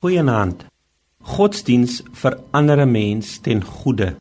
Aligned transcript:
Goeienaand. 0.00 0.62
Godsdiens 1.20 1.98
verander 2.20 2.78
'n 2.80 2.90
mens 2.90 3.38
ten 3.38 3.60
goeie. 3.64 4.16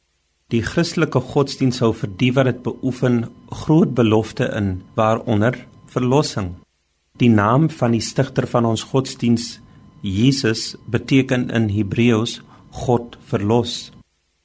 Die 0.51 0.61
Christelike 0.61 1.21
godsdiens 1.21 1.79
hou 1.79 1.93
vir 1.93 2.09
die 2.17 2.31
wat 2.33 2.45
dit 2.45 2.59
beoefen 2.63 3.29
groot 3.61 3.93
belofte 3.93 4.49
in, 4.59 4.81
waaronder 4.95 5.55
verlossing. 5.85 6.49
Die 7.17 7.29
naam 7.29 7.69
van 7.69 7.91
die 7.91 8.01
stigter 8.01 8.47
van 8.47 8.65
ons 8.65 8.83
godsdiens, 8.83 9.59
Jesus, 10.01 10.75
beteken 10.85 11.49
in 11.49 11.69
Hebreëus 11.69 12.41
God 12.71 13.17
verlos. 13.23 13.91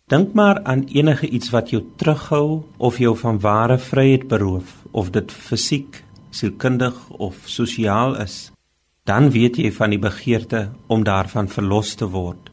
Dink 0.07 0.35
maar 0.35 0.62
aan 0.62 0.85
enige 0.85 1.29
iets 1.29 1.51
wat 1.51 1.71
jou 1.71 1.82
terughou 1.96 2.62
of 2.77 2.98
jou 2.98 3.16
van 3.16 3.41
ware 3.41 3.79
vryheid 3.79 4.29
beroof, 4.29 4.87
of 4.93 5.11
dit 5.11 5.32
fisiek, 5.32 6.05
sielkundig 6.30 7.11
of 7.11 7.35
sosiaal 7.45 8.21
is. 8.23 8.54
Dan 9.05 9.29
weet 9.34 9.59
jy 9.61 9.68
van 9.77 9.93
die 9.93 10.00
begeerte 10.00 10.70
om 10.89 11.02
daarvan 11.05 11.48
verlos 11.52 11.93
te 12.00 12.07
word. 12.09 12.48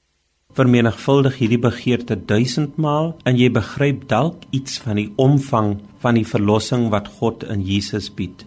Vermenigvuldig 0.51 1.37
hierdie 1.39 1.61
begeerte 1.63 2.17
duisendmaal 2.27 3.13
en 3.23 3.37
jy 3.39 3.47
begryp 3.55 4.03
dalk 4.11 4.43
iets 4.51 4.81
van 4.83 4.99
die 4.99 5.07
omvang 5.15 5.77
van 6.03 6.19
die 6.19 6.27
verlossing 6.27 6.89
wat 6.91 7.07
God 7.21 7.45
in 7.47 7.63
Jesus 7.63 8.09
bied. 8.11 8.43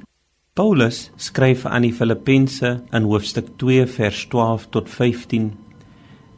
Paulus 0.54 1.08
skryf 1.16 1.64
aan 1.66 1.86
die 1.88 1.94
Filippense 1.96 2.74
in 2.92 3.08
hoofstuk 3.08 3.54
2 3.58 3.86
vers 3.96 4.26
12 4.28 4.68
tot 4.76 4.92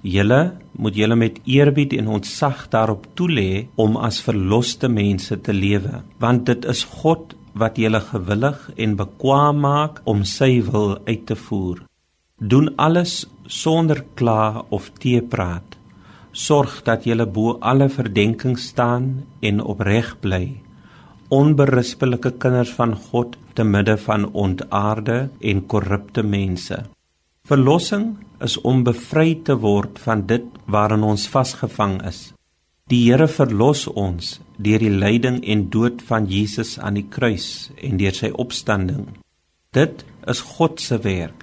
Julle 0.06 0.40
moet 0.78 0.94
julle 0.94 1.16
met 1.18 1.40
eerbied 1.50 1.96
en 1.98 2.12
ontzag 2.14 2.68
daarop 2.70 3.08
toelê 3.18 3.66
om 3.74 3.96
as 3.96 4.20
verloste 4.22 4.88
mense 4.88 5.34
te 5.42 5.52
lewe, 5.52 6.04
want 6.22 6.46
dit 6.46 6.64
is 6.64 6.84
God 7.02 7.34
wat 7.56 7.78
julle 7.80 8.00
gewillig 8.04 8.58
en 8.76 8.96
bekwaam 8.98 9.62
maak 9.64 10.00
om 10.04 10.24
sy 10.28 10.60
wil 10.68 10.98
uit 11.06 11.24
te 11.26 11.36
voer. 11.46 11.80
Doen 12.36 12.68
alles 12.76 13.24
sonder 13.48 14.02
kla 14.14 14.64
of 14.68 14.90
teepraat. 15.00 15.78
Sorg 16.36 16.82
dat 16.84 17.06
julle 17.08 17.24
bo 17.26 17.56
alle 17.60 17.88
verdenking 17.88 18.58
staan 18.60 19.24
en 19.40 19.62
opreg 19.64 20.12
bly. 20.20 20.44
Onberispelike 21.32 22.36
kinders 22.42 22.74
van 22.76 22.92
God 23.08 23.38
te 23.56 23.64
midde 23.64 23.96
van 23.96 24.28
ontaarde 24.32 25.28
en 25.40 25.66
korrupte 25.66 26.22
mense. 26.22 26.82
Verlossing 27.48 28.16
is 28.44 28.58
om 28.60 28.84
bevry 28.84 29.38
te 29.44 29.56
word 29.62 29.98
van 30.04 30.26
dit 30.28 30.44
waarin 30.66 31.06
ons 31.06 31.28
vasgevang 31.30 32.02
is. 32.04 32.32
Die 32.86 33.00
Here 33.08 33.26
verlos 33.26 33.88
ons 33.90 34.36
deur 34.62 34.78
die 34.78 34.92
lyding 34.94 35.40
en 35.42 35.64
dood 35.74 36.04
van 36.06 36.28
Jesus 36.30 36.76
aan 36.78 36.94
die 36.94 37.08
kruis 37.10 37.72
en 37.82 37.98
deur 37.98 38.14
sy 38.14 38.28
opstanding. 38.30 39.08
Dit 39.74 40.04
is 40.30 40.42
God 40.54 40.78
se 40.78 41.00
werk. 41.02 41.42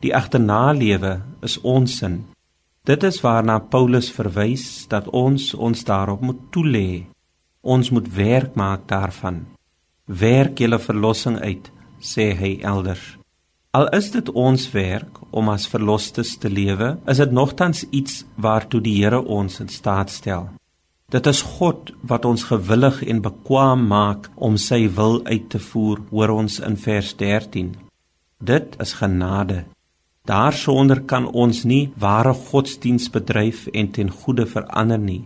Die 0.00 0.14
agternalewe 0.16 1.18
is 1.44 1.58
ons 1.60 1.98
sin. 2.00 2.22
Dit 2.88 3.04
is 3.04 3.20
waarna 3.20 3.58
Paulus 3.60 4.08
verwys 4.16 4.86
dat 4.88 5.10
ons 5.12 5.50
ons 5.52 5.84
daarop 5.84 6.22
moet 6.24 6.40
toelê. 6.56 7.04
Ons 7.60 7.90
moet 7.92 8.08
werk 8.16 8.56
maak 8.56 8.86
daarvan. 8.88 9.42
Werk 10.08 10.62
julle 10.64 10.78
verlossing 10.80 11.36
uit, 11.44 11.68
sê 12.00 12.30
hy 12.32 12.54
elders. 12.64 13.18
Al 13.76 13.90
is 13.92 14.08
dit 14.14 14.30
ons 14.32 14.64
werk 14.72 15.20
om 15.36 15.52
as 15.52 15.68
verlosters 15.68 16.38
te 16.40 16.48
lewe, 16.48 16.94
is 17.04 17.20
dit 17.20 17.36
nogtans 17.36 17.84
iets 17.90 18.22
waartoe 18.40 18.80
die 18.80 18.96
Here 19.02 19.20
ons 19.20 19.60
in 19.60 19.68
staat 19.68 20.08
stel. 20.16 20.48
Dit 21.08 21.26
is 21.26 21.40
God 21.42 21.92
wat 22.10 22.24
ons 22.28 22.44
gewillig 22.50 23.00
en 23.02 23.22
bekwaam 23.24 23.86
maak 23.88 24.28
om 24.34 24.58
sy 24.60 24.82
wil 24.92 25.22
uit 25.24 25.48
te 25.48 25.60
voer, 25.70 26.02
hoor 26.10 26.34
ons 26.34 26.58
in 26.60 26.76
vers 26.76 27.14
13. 27.16 27.72
Dit 28.44 28.76
is 28.84 28.92
genade. 29.00 29.64
Daarsonder 30.28 31.00
kan 31.08 31.26
ons 31.32 31.64
nie 31.64 31.88
ware 31.96 32.34
godsdiens 32.36 33.08
bedryf 33.10 33.66
en 33.72 33.90
ten 33.96 34.12
goeie 34.12 34.46
verander 34.46 35.00
nie. 35.00 35.24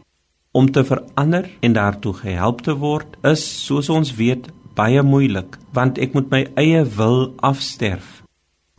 Om 0.53 0.71
te 0.71 0.85
verander 0.87 1.51
en 1.61 1.75
daartoe 1.75 2.15
gehelp 2.23 2.63
te 2.63 2.79
word, 2.79 3.19
is 3.27 3.43
soos 3.67 3.91
ons 3.91 4.15
weet 4.15 4.53
baie 4.79 5.03
moeilik, 5.03 5.59
want 5.75 5.99
ek 5.99 6.15
moet 6.15 6.31
my 6.31 6.45
eie 6.55 6.85
wil 6.97 7.33
afsterf 7.43 8.23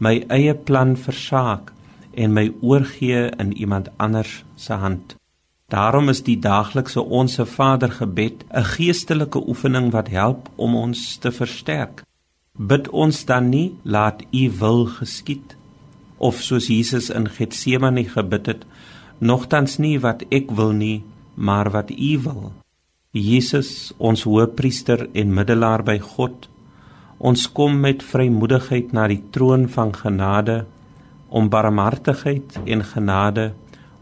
my 0.03 0.19
eie 0.35 0.53
plan 0.67 0.95
versaak 0.99 1.71
en 2.13 2.33
my 2.35 2.49
oorgee 2.61 3.27
in 3.39 3.53
iemand 3.57 3.89
anders 3.97 4.43
se 4.55 4.73
hand. 4.73 5.15
Daarom 5.73 6.11
is 6.13 6.21
die 6.27 6.37
daaglikse 6.39 7.01
onsse 7.01 7.45
Vader 7.49 7.91
gebed 7.91 8.45
'n 8.49 8.63
geestelike 8.73 9.41
oefening 9.47 9.91
wat 9.91 10.13
help 10.13 10.49
om 10.55 10.75
ons 10.75 11.17
te 11.17 11.31
versterk. 11.31 12.03
Bid 12.57 12.89
ons 12.89 13.25
dan 13.25 13.49
nie 13.49 13.75
laat 13.83 14.23
U 14.31 14.51
wil 14.59 14.85
geskied 14.85 15.55
of 16.17 16.41
soos 16.41 16.67
Jesus 16.67 17.09
in 17.09 17.27
Getsemane 17.29 18.05
gebid 18.05 18.45
het, 18.45 18.65
nogtans 19.17 19.77
nie 19.77 19.99
wat 19.99 20.23
ek 20.29 20.51
wil 20.51 20.71
nie, 20.71 21.03
maar 21.35 21.71
wat 21.71 21.89
U 21.91 22.19
wil. 22.19 22.51
Jesus, 23.11 23.93
ons 23.97 24.23
hoëpriester 24.23 25.09
en 25.13 25.33
middelaar 25.33 25.83
by 25.83 25.99
God, 25.99 26.49
Ons 27.23 27.45
kom 27.55 27.77
met 27.79 28.01
vrymoedigheid 28.03 28.89
na 28.91 29.05
die 29.07 29.21
troon 29.31 29.69
van 29.71 29.93
genade 29.95 30.63
om 31.31 31.47
barmhartigheid 31.49 32.57
en 32.65 32.83
genade 32.83 33.53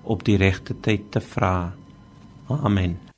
op 0.04 0.26
die 0.26 0.38
regte 0.38 0.80
tyd 0.80 1.12
te 1.12 1.22
vra. 1.22 1.74
Amen. 2.48 3.11